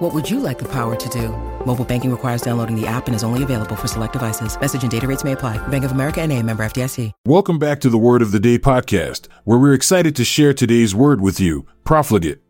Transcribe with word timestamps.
What 0.00 0.14
would 0.14 0.30
you 0.30 0.40
like 0.40 0.58
the 0.58 0.68
power 0.72 0.96
to 0.96 1.08
do? 1.10 1.28
Mobile 1.66 1.84
banking 1.84 2.10
requires 2.10 2.40
downloading 2.40 2.74
the 2.74 2.86
app 2.86 3.06
and 3.06 3.14
is 3.14 3.22
only 3.22 3.42
available 3.42 3.76
for 3.76 3.86
select 3.86 4.14
devices. 4.14 4.58
Message 4.58 4.80
and 4.80 4.90
data 4.90 5.06
rates 5.06 5.24
may 5.24 5.32
apply. 5.32 5.58
Bank 5.68 5.84
of 5.84 5.92
America 5.92 6.22
and 6.22 6.32
a 6.32 6.42
member 6.42 6.64
FDIC. 6.64 7.12
Welcome 7.26 7.58
back 7.58 7.80
to 7.80 7.90
the 7.90 7.98
Word 7.98 8.22
of 8.22 8.32
the 8.32 8.40
Day 8.40 8.58
podcast, 8.58 9.28
where 9.44 9.58
we're 9.58 9.74
excited 9.74 10.16
to 10.16 10.24
share 10.24 10.54
today's 10.54 10.94
word 10.94 11.20
with 11.20 11.38
you, 11.38 11.66
profligate. 11.84 12.40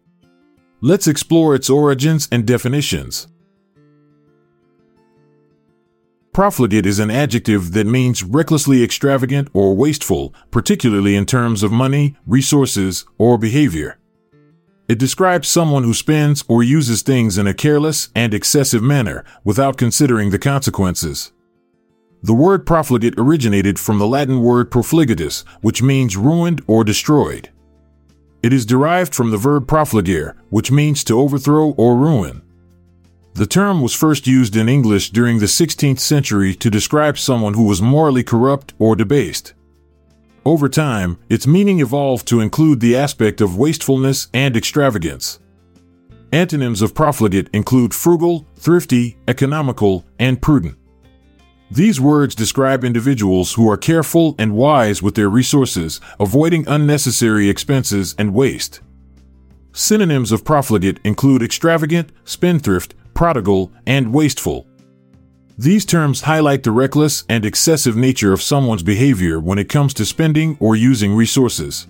Let's 0.81 1.09
explore 1.09 1.57
its 1.57 1.69
origins 1.69 2.29
and 2.31 2.47
definitions. 2.47 3.27
Profligate 6.33 6.87
is 6.87 7.01
an 7.01 7.11
adjective 7.11 7.73
that 7.73 7.89
means 7.89 8.23
recklessly 8.23 8.85
extravagant 8.85 9.49
or 9.53 9.75
wasteful, 9.75 10.33
particularly 10.53 11.17
in 11.17 11.27
terms 11.27 11.65
of 11.65 11.73
money, 11.73 12.17
resources, 12.29 13.05
or 13.19 13.37
behavior. 13.37 14.00
It 14.91 14.99
describes 14.99 15.47
someone 15.47 15.85
who 15.85 15.95
spends 15.95 16.43
or 16.49 16.65
uses 16.65 17.03
things 17.03 17.39
in 17.39 17.47
a 17.47 17.55
careless 17.55 18.09
and 18.13 18.35
excessive 18.35 18.83
manner 18.83 19.25
without 19.45 19.77
considering 19.77 20.31
the 20.31 20.39
consequences. 20.41 21.31
The 22.25 22.35
word 22.35 22.67
profligate 22.67 23.15
originated 23.17 23.79
from 23.79 24.01
the 24.01 24.09
Latin 24.09 24.41
word 24.41 24.69
profligatus, 24.69 25.45
which 25.61 25.81
means 25.81 26.17
ruined 26.17 26.65
or 26.67 26.83
destroyed. 26.83 27.51
It 28.43 28.53
is 28.53 28.67
derived 28.67 29.15
from 29.15 29.31
the 29.31 29.37
verb 29.37 29.69
profligere, 29.69 30.35
which 30.49 30.73
means 30.73 31.05
to 31.05 31.21
overthrow 31.21 31.71
or 31.77 31.97
ruin. 31.97 32.43
The 33.35 33.47
term 33.47 33.83
was 33.83 33.95
first 33.95 34.27
used 34.27 34.57
in 34.57 34.69
English 34.69 35.11
during 35.11 35.39
the 35.39 35.47
16th 35.47 36.01
century 36.01 36.53
to 36.57 36.69
describe 36.69 37.17
someone 37.17 37.55
who 37.55 37.69
was 37.69 37.81
morally 37.81 38.25
corrupt 38.25 38.75
or 38.81 38.97
debased. 38.97 39.55
Over 40.45 40.69
time, 40.71 41.19
its 41.29 41.47
meaning 41.47 41.81
evolved 41.81 42.27
to 42.29 42.41
include 42.41 42.81
the 42.81 42.97
aspect 42.97 43.41
of 43.41 43.59
wastefulness 43.59 44.29
and 44.33 44.57
extravagance. 44.57 45.39
Antonyms 46.33 46.81
of 46.81 46.95
profligate 46.95 47.51
include 47.53 47.93
frugal, 47.93 48.47
thrifty, 48.57 49.19
economical, 49.29 50.05
and 50.19 50.41
prudent. 50.41 50.79
These 51.71 52.01
words 52.01 52.35
describe 52.35 52.85
individuals 52.85 53.53
who 53.53 53.71
are 53.71 53.77
careful 53.77 54.35
and 54.39 54.55
wise 54.55 55.03
with 55.03 55.15
their 55.15 55.29
resources, 55.29 56.01
avoiding 56.19 56.67
unnecessary 56.67 57.49
expenses 57.49 58.15
and 58.19 58.33
waste. 58.33 58.81
Synonyms 59.73 60.33
of 60.33 60.45
profligate 60.45 61.01
include 61.05 61.43
extravagant, 61.43 62.11
spendthrift, 62.25 62.95
prodigal, 63.15 63.73
and 63.87 64.13
wasteful. 64.13 64.67
These 65.61 65.85
terms 65.85 66.23
highlight 66.23 66.63
the 66.63 66.71
reckless 66.71 67.25
and 67.29 67.45
excessive 67.45 67.95
nature 67.95 68.33
of 68.33 68.41
someone's 68.41 68.83
behavior 68.83 69.39
when 69.39 69.59
it 69.59 69.69
comes 69.69 69.93
to 69.93 70.07
spending 70.07 70.57
or 70.59 70.75
using 70.75 71.15
resources. 71.15 71.87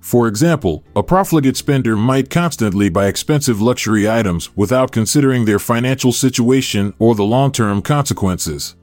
For 0.00 0.26
example, 0.26 0.82
a 0.96 1.02
profligate 1.04 1.56
spender 1.56 1.94
might 1.94 2.28
constantly 2.28 2.88
buy 2.88 3.06
expensive 3.06 3.62
luxury 3.62 4.10
items 4.10 4.56
without 4.56 4.90
considering 4.90 5.44
their 5.44 5.60
financial 5.60 6.10
situation 6.10 6.92
or 6.98 7.14
the 7.14 7.22
long 7.22 7.52
term 7.52 7.82
consequences. 7.82 8.74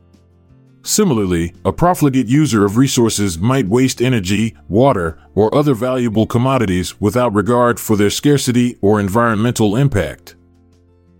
Similarly, 0.81 1.53
a 1.66 1.73
profligate 1.73 2.27
user 2.27 2.64
of 2.64 2.77
resources 2.77 3.38
might 3.38 3.67
waste 3.67 4.02
energy, 4.02 4.55
water, 4.70 5.20
or 5.36 5.53
other 5.53 5.73
valuable 5.73 6.25
commodities 6.25 7.02
without 7.02 7.33
regard 7.33 7.81
for 7.81 7.97
their 7.97 8.09
scarcity 8.09 8.77
or 8.80 9.02
environmental 9.02 9.75
impact. 9.75 10.36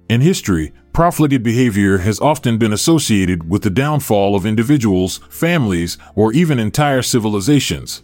In 0.10 0.22
history, 0.22 0.74
profligate 0.92 1.44
behavior 1.44 2.00
has 2.00 2.20
often 2.20 2.58
been 2.58 2.74
associated 2.74 3.48
with 3.48 3.62
the 3.62 3.70
downfall 3.70 4.36
of 4.36 4.44
individuals, 4.44 5.20
families, 5.30 6.00
or 6.16 6.34
even 6.34 6.58
entire 6.58 7.04
civilizations. 7.04 8.02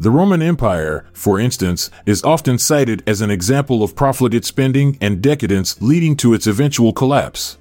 The 0.00 0.10
Roman 0.10 0.42
Empire, 0.42 1.06
for 1.12 1.38
instance, 1.38 1.88
is 2.04 2.24
often 2.24 2.58
cited 2.58 3.04
as 3.06 3.20
an 3.20 3.30
example 3.30 3.84
of 3.84 3.94
profligate 3.94 4.44
spending 4.44 4.98
and 5.00 5.22
decadence 5.22 5.80
leading 5.80 6.16
to 6.16 6.34
its 6.34 6.48
eventual 6.48 6.92
collapse. 6.92 7.58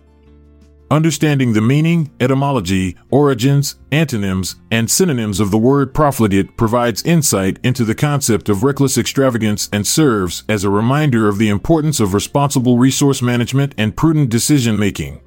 Understanding 0.94 1.54
the 1.54 1.62
meaning, 1.62 2.12
etymology, 2.20 2.96
origins, 3.10 3.78
antonyms, 3.92 4.58
and 4.70 4.92
synonyms 4.92 5.40
of 5.40 5.50
the 5.50 5.58
word 5.58 5.92
profligate 5.92 6.56
provides 6.56 7.02
insight 7.02 7.58
into 7.64 7.84
the 7.84 7.96
concept 7.96 8.48
of 8.48 8.62
reckless 8.62 8.96
extravagance 8.96 9.70
and 9.74 9.88
serves 9.88 10.44
as 10.48 10.64
a 10.64 10.70
reminder 10.70 11.28
of 11.28 11.40
the 11.40 11.50
importance 11.50 12.00
of 12.00 12.14
responsible 12.14 12.78
resource 12.78 13.24
management 13.24 13.74
and 13.76 13.98
prudent 13.98 14.30
decision 14.30 14.78
making. 14.78 15.20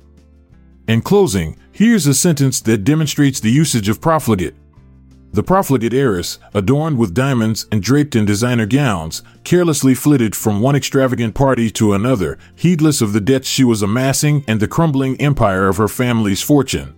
In 0.86 1.02
closing, 1.02 1.58
here's 1.72 2.06
a 2.06 2.14
sentence 2.14 2.60
that 2.60 2.84
demonstrates 2.84 3.40
the 3.40 3.50
usage 3.50 3.88
of 3.88 4.00
profligate. 4.00 4.54
The 5.32 5.42
profligate 5.42 5.92
heiress, 5.92 6.38
adorned 6.54 6.98
with 6.98 7.12
diamonds 7.12 7.66
and 7.70 7.82
draped 7.82 8.16
in 8.16 8.24
designer 8.24 8.64
gowns, 8.64 9.22
carelessly 9.44 9.94
flitted 9.94 10.34
from 10.34 10.60
one 10.60 10.74
extravagant 10.74 11.34
party 11.34 11.70
to 11.72 11.92
another, 11.92 12.38
heedless 12.54 13.02
of 13.02 13.12
the 13.12 13.20
debts 13.20 13.48
she 13.48 13.64
was 13.64 13.82
amassing 13.82 14.44
and 14.48 14.60
the 14.60 14.68
crumbling 14.68 15.20
empire 15.20 15.68
of 15.68 15.76
her 15.76 15.88
family's 15.88 16.42
fortune. 16.42 16.94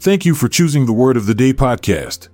Thank 0.00 0.24
you 0.24 0.34
for 0.34 0.48
choosing 0.48 0.86
the 0.86 0.92
Word 0.92 1.16
of 1.16 1.26
the 1.26 1.34
Day 1.34 1.52
podcast. 1.52 2.28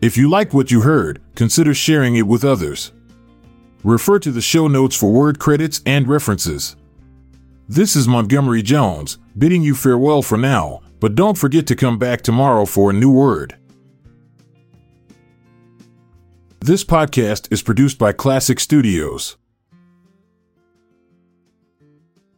If 0.00 0.16
you 0.16 0.28
like 0.28 0.54
what 0.54 0.70
you 0.70 0.80
heard, 0.80 1.20
consider 1.34 1.74
sharing 1.74 2.16
it 2.16 2.26
with 2.26 2.44
others. 2.44 2.92
Refer 3.84 4.18
to 4.20 4.32
the 4.32 4.40
show 4.40 4.66
notes 4.66 4.96
for 4.96 5.12
word 5.12 5.38
credits 5.38 5.80
and 5.86 6.08
references. 6.08 6.76
This 7.68 7.94
is 7.94 8.08
Montgomery 8.08 8.62
Jones, 8.62 9.18
bidding 9.36 9.62
you 9.62 9.74
farewell 9.74 10.22
for 10.22 10.38
now 10.38 10.82
but 11.00 11.14
don't 11.14 11.38
forget 11.38 11.66
to 11.66 11.76
come 11.76 11.98
back 11.98 12.22
tomorrow 12.22 12.64
for 12.64 12.90
a 12.90 12.94
new 12.94 13.10
word. 13.10 13.56
This 16.60 16.84
podcast 16.84 17.50
is 17.52 17.62
produced 17.62 17.98
by 17.98 18.12
Klassic 18.12 18.58
Studios. 18.60 19.36